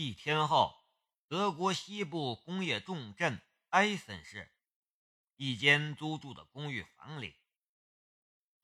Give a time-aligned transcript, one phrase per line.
[0.00, 0.76] 一天后，
[1.26, 4.52] 德国西部工业重镇埃森市
[5.34, 7.34] 一间租住的公寓房里，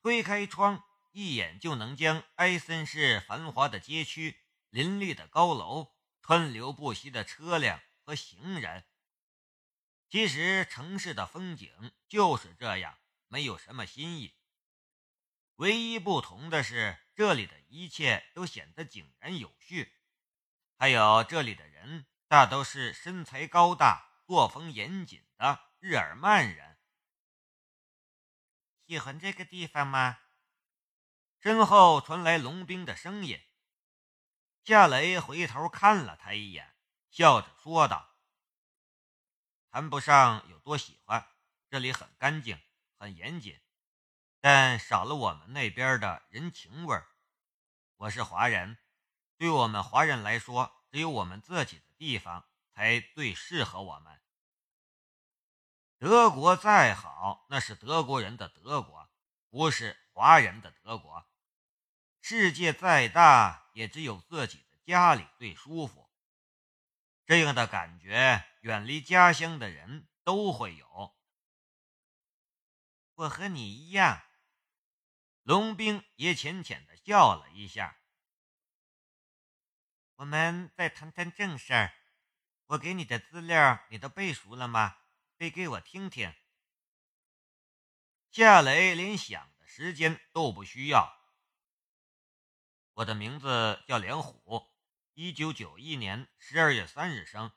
[0.01, 8.85] 推开窗，一眼就能将埃森市繁华的街区、林立的高楼、川流不息的车辆和行人。
[10.07, 12.97] 其实，城市的风景就是这样，
[13.27, 14.37] 没有什么新意。
[15.55, 19.91] 唯一不同的是，这里的一切都显得井然有序。
[20.77, 26.77] 还有这里的人大都是身材高大、作风严谨的日耳曼人。
[28.85, 30.19] 喜欢这个地方吗？
[31.39, 33.41] 身后传来龙兵的声音。
[34.63, 36.75] 夏雷回头看了他一眼，
[37.09, 38.17] 笑着说道
[39.71, 41.29] ：“谈不上有多喜欢，
[41.69, 42.61] 这里很干净，
[42.97, 43.61] 很严谨，
[44.41, 47.15] 但少了我们那边的人情味儿。
[47.97, 48.77] 我是华人。”
[49.37, 54.21] 对我们华人来说，只有我们自己的地方才最适合我们。
[55.97, 59.09] 德国再好，那是德国人的德国，
[59.49, 61.27] 不是华人的德国。
[62.21, 66.09] 世界再大，也只有自己的家里最舒服。
[67.25, 71.15] 这样的感觉，远离家乡的人都会有。
[73.15, 74.21] 我和你一样。
[75.43, 77.99] 龙兵也浅浅的笑了一下。
[80.17, 81.93] 我们再谈谈正事儿。
[82.67, 84.97] 我给你的资料，你都背熟了吗？
[85.35, 86.33] 背给我听听。
[88.31, 91.13] 夏雷连想的时间都不需要。
[92.93, 94.71] 我的名字叫梁虎，
[95.13, 97.51] 一九九一年十二月三日生，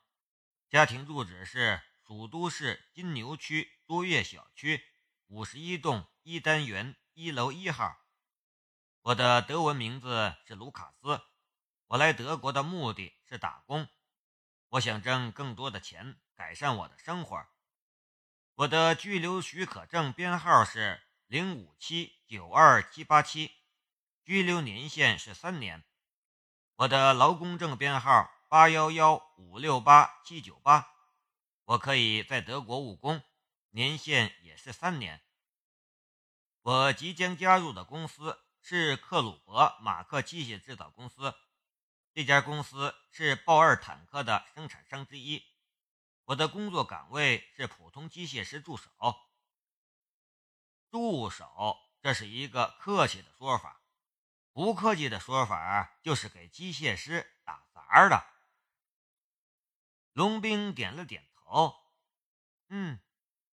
[0.68, 4.84] 家庭住址是蜀都市金牛区多悦小区
[5.28, 7.96] 五十一栋一单元一楼一号。
[9.02, 11.22] 我的德文名字是卢卡斯。
[11.88, 13.88] 我来德国的目的是打工，
[14.68, 17.46] 我想挣更多的钱，改善我的生活。
[18.56, 23.52] 我的居留许可证编号是零五七九二七八七，
[24.22, 25.82] 居留年限是三年。
[26.76, 30.90] 我的劳工证编号八幺幺五六八七九八，
[31.64, 33.22] 我可以在德国务工，
[33.70, 35.22] 年限也是三年。
[36.60, 41.34] 我即将加入的公司是克鲁伯马克机械制造公司。
[42.18, 45.40] 这家公司是豹二坦克的生产商之一。
[46.24, 48.90] 我的工作岗位是普通机械师助手。
[50.90, 53.84] 助手，这是一个客气的说法。
[54.52, 58.26] 不客气的说法就是给机械师打杂的。
[60.12, 61.80] 龙兵点了点头。
[62.66, 62.98] 嗯，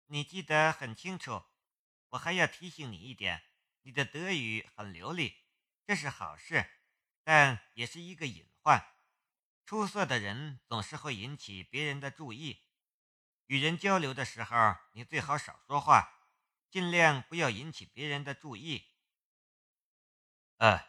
[0.09, 1.45] 你记得很清楚。
[2.11, 3.43] 我还要提醒你一点，
[3.85, 5.47] 你的德语很流利，
[5.87, 6.71] 这是好事，
[7.25, 8.47] 但也是一个隐。
[8.63, 8.85] 患，
[9.65, 12.63] 出色的人总是会引起别人的注意。
[13.47, 16.13] 与人交流的时候，你最好少说话，
[16.71, 18.93] 尽量不要引起别人的注意。
[20.59, 20.87] 呃，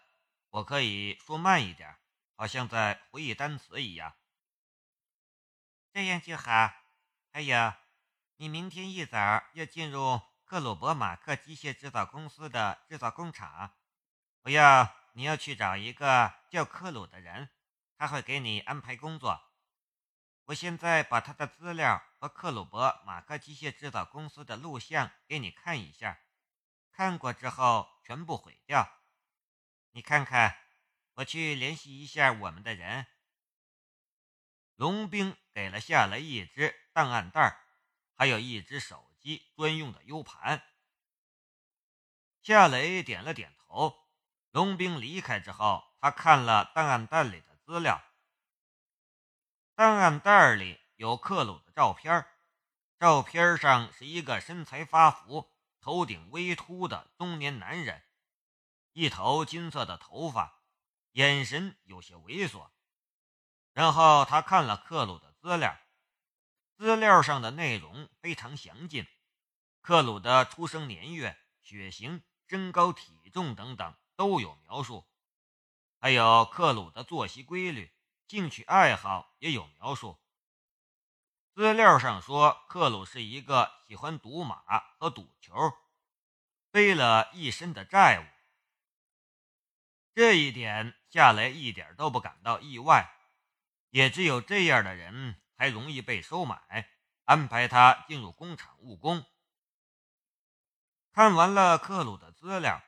[0.49, 1.97] 我可以说慢一点，
[2.35, 4.15] 好像在回忆单词一样。
[5.93, 6.73] 这样就好。
[7.31, 7.73] 还有，
[8.35, 9.17] 你明天一早
[9.53, 13.77] 要进入克鲁伯马克机械制造公司的制造工厂，
[14.41, 17.49] 不要你要去找一个叫克鲁的人。
[17.97, 19.39] 他会给你安排工作。
[20.45, 26.19] 我现在把他的资料和克鲁伯马克机械制造公司的录像给你看一下，
[26.91, 28.91] 看过之后全部毁掉。
[29.91, 30.57] 你看看，
[31.13, 33.05] 我去联系一下我们的人。
[34.73, 37.61] 龙兵给了夏雷一只档案袋，
[38.15, 40.63] 还有一只手机专用的 U 盘。
[42.41, 44.00] 夏雷点了点头。
[44.51, 47.51] 龙兵离开之后，他看了档案袋里的。
[47.63, 48.03] 资料
[49.75, 52.27] 档案袋里有克鲁的照片，
[52.99, 58.03] 照片上是一个身材发福、头顶微秃的中年男人，
[58.91, 60.63] 一头金色的头发，
[61.11, 62.69] 眼神有些猥琐。
[63.71, 65.79] 然后他看了克鲁的资料，
[66.75, 69.07] 资料上的内容非常详尽，
[69.79, 75.07] 克鲁的出生年月、血型、身高、体重等等都有描述。
[75.97, 77.91] 还有克鲁的作息规律、
[78.27, 80.19] 兴趣爱好也有描述。
[81.55, 84.61] 资料上说，克鲁是一个喜欢赌马
[84.99, 85.55] 和赌球，
[86.69, 88.23] 背了一身的债务。
[90.13, 93.11] 这一点夏雷一点都不感到意外，
[93.89, 96.91] 也只有这样的人才容易被收买，
[97.25, 99.25] 安排他进入工厂务工。
[101.11, 102.83] 看完了克鲁的资料。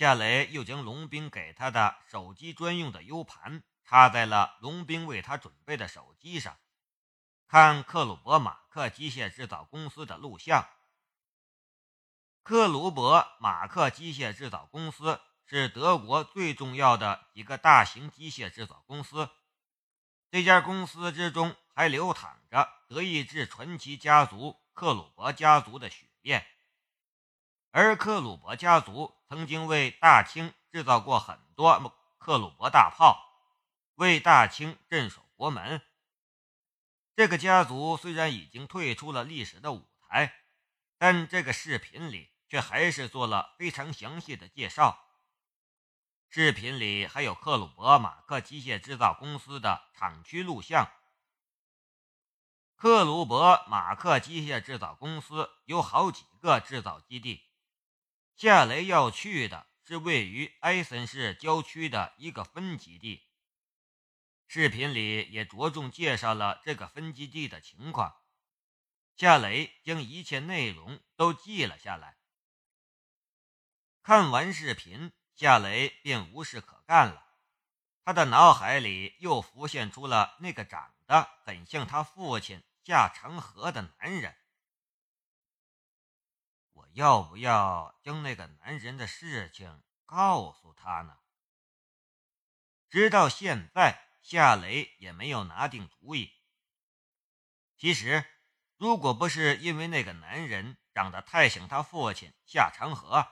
[0.00, 6.56] 夏雷又将龙兵给他的手机专用的 U 盘插在了龙兵为他准备的手机上，
[7.46, 10.66] 看克鲁伯马克机械制造公司的录像。
[12.42, 19.28] 克鲁伯马克机械制造公司是德国最重要的几个大型机械制造公司。
[20.30, 26.46] 这家公司之中还流淌着德意志传奇家族克鲁伯家族的血液，
[27.70, 33.18] 而克鲁伯家族曾经为大清制造过很多克鲁伯大炮，
[33.94, 35.82] 为大清镇守国门。
[37.16, 40.36] 这个家族虽然已经退出了历史的舞台。
[41.02, 45.02] 但这个视频里却还是做了非常详细的介绍。
[46.28, 50.92] 视频里还有克鲁伯马克机械制造公司的厂区录像。
[52.76, 57.49] 克鲁伯马克机械制造公司有好几个制造基地，
[58.40, 63.28] 夏雷要去的是位于埃森市郊区的一个分基地。
[64.46, 68.16] 视频里也着重介绍了这个分基地的情况。
[69.14, 72.16] 夏雷将一切内容都记了下来。
[74.02, 77.22] 看完视频，夏雷便无事可干了。
[78.06, 84.34] 他的脑海里又浮现出了那个长得很像他父亲夏长河的男人。
[86.92, 91.18] 要不要将那个男人的事情告诉他呢？
[92.88, 96.32] 直到现在，夏雷也没有拿定主意。
[97.76, 98.24] 其实。
[98.80, 103.28] 如果不是因为那个男人长得太像他父亲夏长河，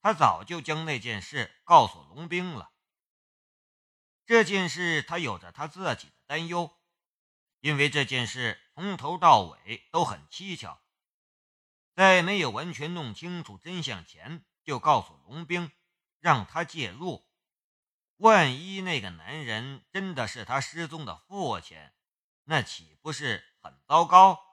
[0.00, 2.70] 他早就将那件事告诉龙兵了。
[4.26, 6.78] 这件事他有着他自己的担忧，
[7.58, 10.80] 因为这件事从头到尾都很蹊跷，
[11.96, 15.72] 在没有完全弄清楚真相前就告诉龙兵
[16.18, 17.26] 让他介入，
[18.18, 21.90] 万一那个男人真的是他失踪的父亲，
[22.44, 24.44] 那岂不是很糟糕？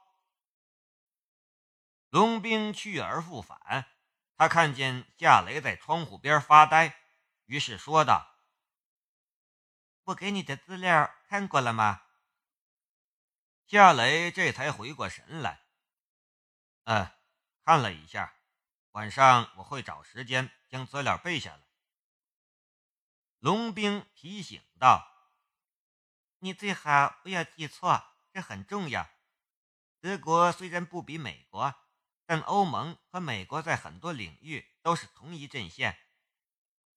[2.07, 3.88] 龙兵去而复返，
[4.38, 6.98] 他看见夏雷在窗户边发呆，
[7.44, 8.38] 于是说道
[10.06, 12.04] ：“我给你的资料看过了吗？”
[13.68, 15.66] 夏雷这才回过神来
[16.86, 17.12] ：“嗯，
[17.63, 18.36] 看了一下，
[18.92, 21.63] 晚上我会找时间将资料背下来。”
[23.39, 25.07] 龙兵提醒道
[26.39, 29.10] ：“你最好不要记错，这很重要。
[30.00, 31.75] 德国虽然不比美国。”
[32.25, 36.00] 但欧盟和美国在很多领域都是同一阵线。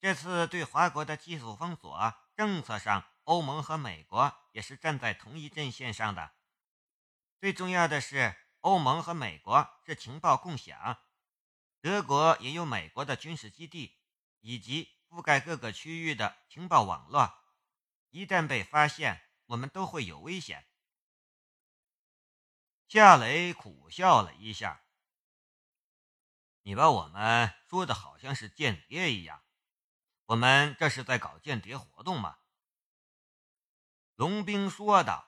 [0.01, 6.37] 这次对华国的技术封锁政策上，欧盟和美国也是站在同一阵线上的。
[7.41, 8.37] 最重要的是，
[8.67, 10.99] 欧盟和美国是情报共享，
[11.81, 13.97] 德国也有美国的军事基地
[14.41, 17.33] 以及覆盖各个区域的情报网络。
[18.11, 20.67] 一旦被发现，我们都会有危险。
[22.89, 24.83] 夏雷苦笑了一下。
[26.63, 29.45] 你把我们说的好像是间谍一样，
[30.25, 32.39] 我们这是在搞间谍活动吗？
[34.17, 35.25] 龙兵说道：“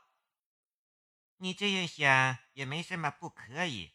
[1.38, 3.94] 你这样想也没什么不可以。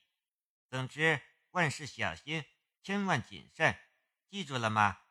[0.69, 2.45] 总之，万事小心，
[2.81, 3.79] 千万谨慎，
[4.29, 5.01] 记住了吗？”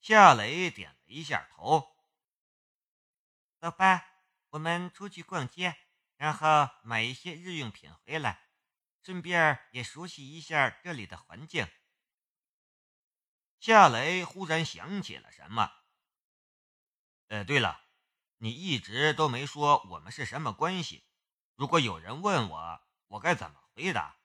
[0.00, 1.96] 夏雷点了一下头。
[3.58, 4.06] 走吧，
[4.50, 5.76] 我们出去逛街，
[6.16, 8.44] 然后买一些日用品回来。
[9.02, 11.68] 顺便也熟悉一下这里的环境。
[13.60, 15.72] 夏雷忽然想起了什么。
[17.28, 17.85] 呃，对了，
[18.38, 21.06] 你一直都没说我们是什么关系。
[21.54, 24.18] 如果有人问我，我该怎么回答？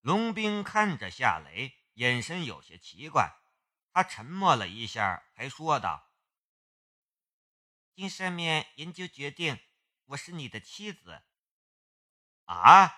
[0.00, 3.36] 龙兵看着夏雷，眼神有些奇怪。
[3.92, 6.10] 他沉默了一下，才说道
[7.94, 9.58] ：“经上面研究决定，
[10.04, 11.22] 我是你的妻子。”
[12.44, 12.94] 啊！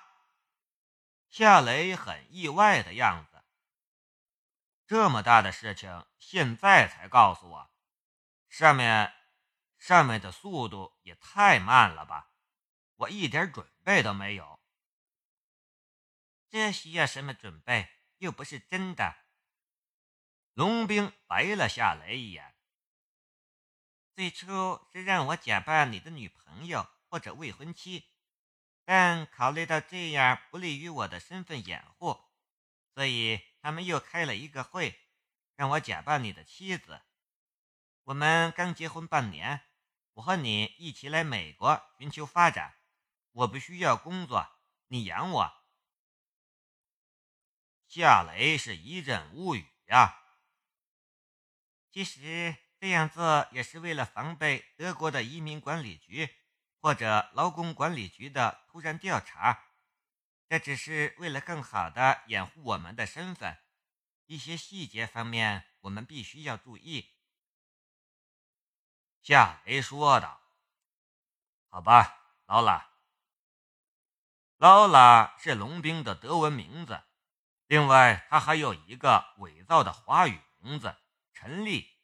[1.28, 3.44] 夏雷很意外的样子。
[4.86, 7.70] 这么大的事情，现在才告诉我，
[8.48, 9.14] 上面
[9.78, 12.32] 上面的速度也太慢了吧！
[12.96, 14.60] 我一点准备都没有。
[16.48, 17.88] 这需要什么准备？
[18.18, 19.16] 又不是真的。
[20.54, 22.56] 龙兵白了夏雷一眼。
[24.14, 28.10] 最初是让我假扮你的女朋友或者未婚妻。
[28.84, 32.18] 但考虑到这样不利于我的身份掩护，
[32.94, 34.98] 所以他们又开了一个会，
[35.54, 37.02] 让我假扮你的妻子。
[38.04, 39.67] 我们刚结婚半年，
[40.18, 42.74] 我和你一起来美国寻求发展。
[43.30, 44.48] 我不需要工作，
[44.88, 45.52] 你养我。
[47.86, 50.20] 夏雷是一阵无语呀。
[51.92, 56.28] 其实这样做也是为了防备德国的移民管理局
[56.80, 59.66] 或者劳工管理局的突然调查。
[60.48, 63.56] 这只是为了更好的掩护我们的身份，
[64.26, 67.14] 一些细节方面我们必须要注意。”
[69.22, 70.40] 夏雷说道。
[71.68, 72.88] “好吧，劳拉。
[74.56, 77.02] 劳拉是龙兵的德文名字，
[77.66, 80.96] 另外他还有一个伪造的华语名字——
[81.32, 81.94] 陈丽。”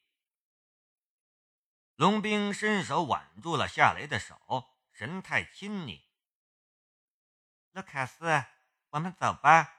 [1.97, 6.05] 龙兵伸手挽住了夏雷的手，神态亲昵。
[7.73, 8.45] 卢卡斯，
[8.91, 9.75] 我们走吧。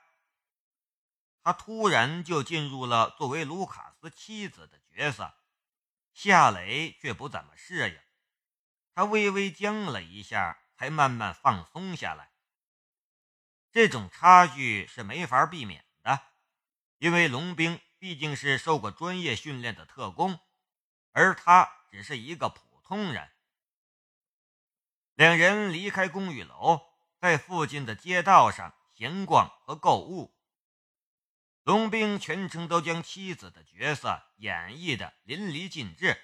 [1.43, 5.33] 他突然就进入了作为卢卡斯妻子的角色，
[6.15, 7.99] 夏雷却不怎么适应。
[8.95, 12.31] 他微微僵了一下，才慢慢放松下来。
[13.71, 16.19] 这种差距是没法避免的，
[16.97, 20.39] 因为龙兵毕竟是受过专业训练的特工，
[21.11, 21.73] 而他。
[21.95, 23.31] 只是一个普通人。
[25.13, 26.81] 两人离开公寓楼，
[27.21, 30.34] 在附近的街道上闲逛和购物。
[31.65, 36.21] 龙兵全程都将妻子的角色演绎的淋漓尽致。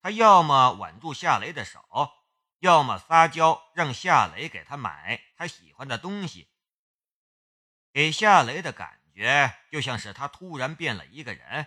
[0.00, 1.82] 他要么挽住夏雷的手，
[2.60, 6.48] 要么撒娇让夏雷给他买他喜欢的东西。
[7.92, 11.66] 给夏雷的感觉就像是他突然变了一个人。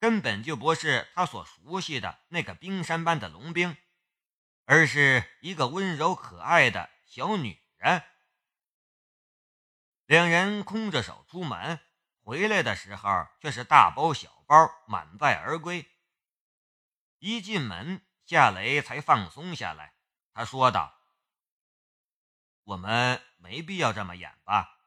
[0.00, 3.76] 根本就不是他所熟悉的那个冰山般的龙兵，
[4.64, 8.02] 而是一个温柔可爱的小女人。
[10.06, 11.78] 两人空着手出门，
[12.22, 15.90] 回来的时候却是大包小包，满载而归。
[17.18, 19.94] 一进门，夏雷才放松下来。
[20.32, 20.98] 他说道
[22.64, 24.78] ：“我们没必要这么演吧？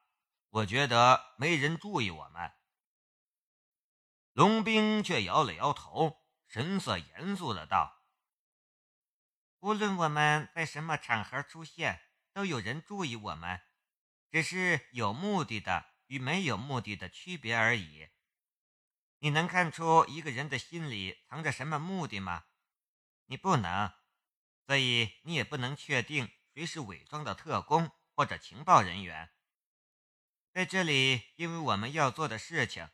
[0.50, 2.52] 我觉得没人注意我们。”
[4.32, 8.02] 龙兵却摇了摇头，神色严肃的道
[9.60, 12.02] ：“无论我们在什么场合出现，
[12.34, 13.62] 都有人注意我们，
[14.32, 18.10] 只是有目的的与没有目的的区别而已。
[19.20, 22.46] 你能看出一个人的心里藏着什么目的吗？
[23.26, 23.94] 你不能，
[24.66, 29.32] 所以你也不能确定谁是伪装的特工或者情报人员。
[30.52, 32.90] 在这里，因为我们要做的事情。”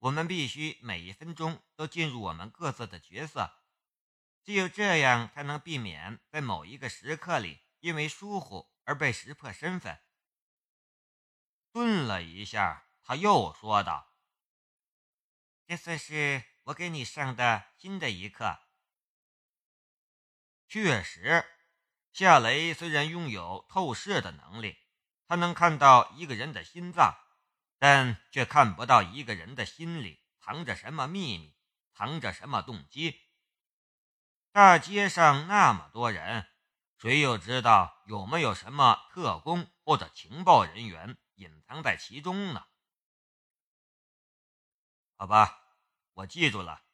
[0.00, 3.52] 我们必须每一分钟都进入我们各自的角色，
[4.42, 10.00] 只有这样才能避免在某一个时刻里因为疏忽而被识破身份。
[11.72, 14.12] 顿了一下，他又说道
[15.66, 18.58] ：“这算是我给你上的新的一课。”
[20.68, 21.44] 确实，
[22.12, 24.78] 夏雷虽然拥有透视的能力，
[25.26, 27.16] 他能看到一个人的心脏。
[27.82, 31.56] 但却看不到一个人的心里藏着什么秘密，
[31.94, 33.22] 藏着什么动机。
[34.52, 36.46] 大街上那么多人，
[36.98, 42.66] 谁又知道有没有什么特工或者情报人员隐藏在其中呢？
[45.16, 45.78] 好吧，
[46.12, 46.84] 我记住了。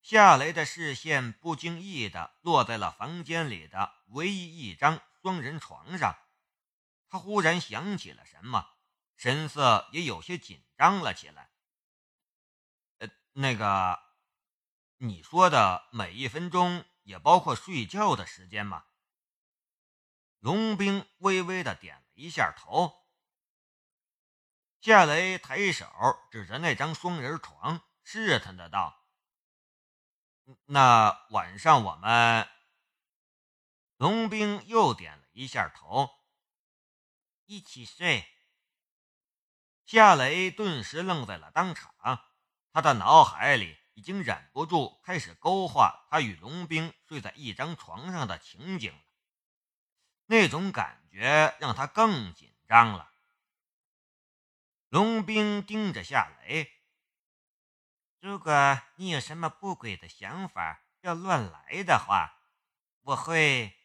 [0.00, 6.16] 夏雷的视线不经意地落在了房间里的唯一一张双人床上，
[7.08, 8.70] 他忽然想起了什么。
[9.16, 11.52] 神色也有些紧张了起来。
[12.98, 14.02] 呃，那个，
[14.98, 18.84] 你说的每一分钟也包括睡觉的时间吗？
[20.44, 22.92] 龙兵微微的点了一下头。
[24.82, 25.86] 夏雷抬手
[26.30, 29.06] 指着那张双人床，试探的道
[30.68, 32.46] ：“那晚上我们……”
[33.96, 36.10] 龙兵又点了一下头，
[37.46, 38.28] 一起睡。
[39.86, 42.22] 夏雷顿时愣在了当场，
[42.70, 49.00] 他的脑海里已经忍不住开始勾画他与龙兵睡在一张床上的情景了。
[50.34, 53.08] 那种感觉让他更紧张了。
[54.88, 56.72] 龙兵盯着夏雷
[58.18, 58.52] ：“如果
[58.96, 62.36] 你有什么不轨的想法要乱来的话，
[63.02, 63.78] 我会……”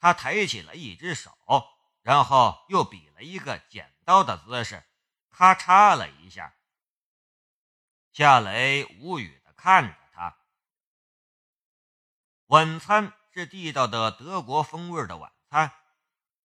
[0.00, 1.36] 他抬起了一只手，
[2.00, 3.94] 然后又比了一个剪。
[4.06, 4.82] 刀的姿势，
[5.28, 6.54] 咔嚓了一下。
[8.12, 10.38] 夏雷无语的看着他。
[12.46, 15.72] 晚餐是地道的德国风味的晚餐，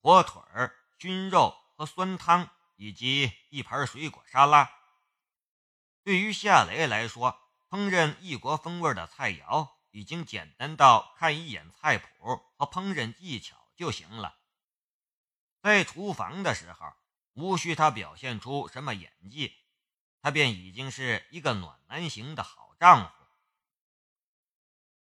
[0.01, 4.71] 火腿儿、熏肉和酸汤，以及一盘水果沙拉。
[6.03, 12.07] 对于夏雷来说，烹饪异国风味的菜肴已经简单到看一眼菜谱
[12.57, 14.37] 和烹饪技巧就行了。
[15.61, 16.93] 在厨房的时候。
[17.35, 19.57] 无需他表现出什么演技，
[20.21, 23.22] 他便已经是一个暖男型的好丈夫。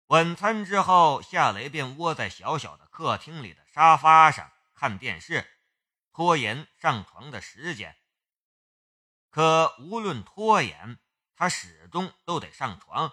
[0.09, 5.59] 晚餐之后，夏雷便窝在小小的客厅里的沙发上看电视，
[6.13, 7.99] 拖延上床的时间。
[9.31, 11.01] 可无论拖延，
[11.35, 13.13] 他始终都得上床。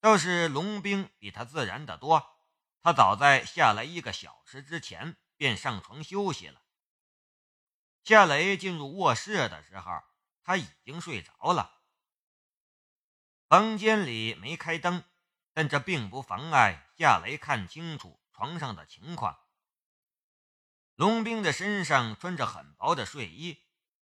[0.00, 2.38] 倒是龙兵比他自然的多，
[2.80, 6.62] 他早在下来一个小时之前便上床休息了。
[8.04, 10.02] 夏雷进入卧室的时候，
[10.44, 11.80] 他已经睡着了。
[13.48, 15.02] 房间里没开灯。
[15.54, 19.38] 但这并不妨碍夏雷看清楚床上的情况。
[20.94, 23.64] 龙兵的身上穿着很薄的睡衣，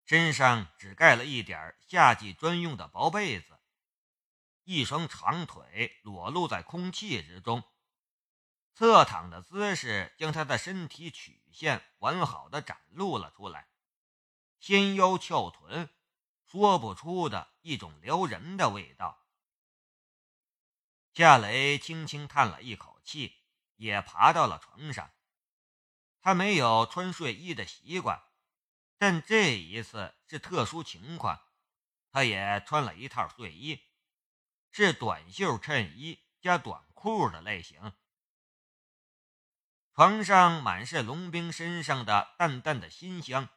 [0.05, 3.59] 身上只盖了一点夏季专用的薄被子，
[4.63, 7.63] 一双长腿裸露在空气之中，
[8.73, 13.67] 侧躺的姿势将他的身体曲线完好的展露了出来，
[14.59, 15.89] 纤腰翘臀，
[16.45, 19.26] 说不出的一种撩人的味道。
[21.17, 23.39] 夏雷轻轻叹了一口气，
[23.77, 25.09] 也爬到了床上。
[26.21, 28.21] 他没有穿睡衣的习惯，
[28.99, 31.41] 但这一次是特殊情况，
[32.11, 33.81] 他也穿了一套睡衣，
[34.69, 37.93] 是短袖衬衣加短裤的类型。
[39.95, 43.49] 床上满是龙兵身上的淡淡的馨香，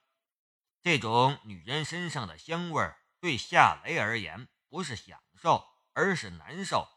[0.81, 2.91] 这种女人身上的香味
[3.21, 6.89] 对夏雷而言不是享受，而是难受。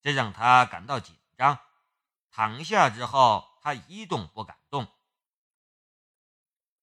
[0.00, 1.60] 这让他感到紧张。
[2.30, 4.86] 躺下之后，他一动不敢动。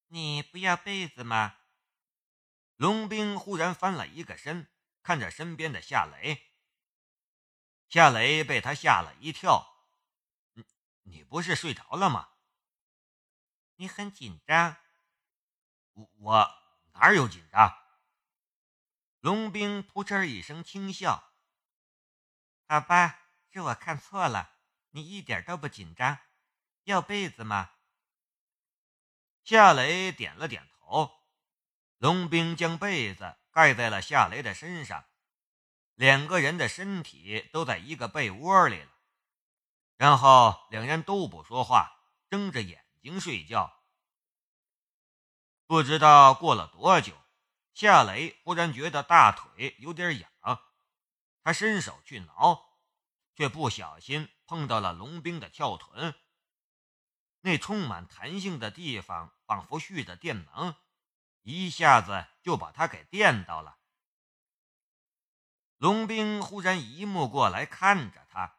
[0.07, 1.57] 你不要被子吗？
[2.75, 4.69] 龙兵忽然翻了一个身，
[5.01, 6.51] 看着身边的夏雷。
[7.87, 9.65] 夏雷被他吓了一跳。
[10.53, 10.65] 你
[11.03, 12.29] 你不是睡着了吗？
[13.75, 14.77] 你很紧张。
[15.93, 16.55] 我我
[16.93, 17.77] 哪有紧张？
[19.19, 21.31] 龙兵扑哧一声轻笑。
[22.67, 23.19] 好吧，
[23.51, 24.51] 是我看错了，
[24.91, 26.17] 你一点都不紧张。
[26.85, 27.71] 要被子吗？
[29.43, 31.11] 夏雷点了点头。
[31.97, 35.05] 龙兵将被子盖在了夏雷的身上，
[35.93, 38.91] 两个人的身体都在一个被窝里了。
[39.97, 43.83] 然后两人都不说话，睁着眼睛睡觉。
[45.67, 47.15] 不知道过了多久，
[47.73, 50.29] 夏雷忽然觉得大腿有点痒。
[51.45, 52.81] 他伸手去挠，
[53.35, 56.15] 却不小心碰到了龙兵的翘臀。
[57.41, 60.75] 那充满弹性的地方仿佛蓄着电能，
[61.43, 63.77] 一下子就把他给电到了。
[65.77, 68.57] 龙兵忽然一目过来看着他：“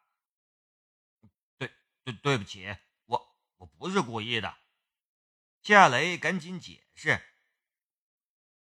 [1.59, 4.57] 对对对不起，我我不是故意的。”
[5.61, 7.21] 夏雷赶紧解释。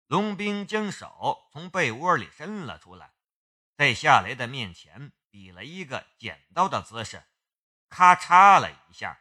[0.07, 3.13] 龙兵将手从被窝里伸了出来。
[3.77, 7.23] 在夏雷的面前比了一个剪刀的姿势，
[7.89, 9.19] 咔嚓了一下。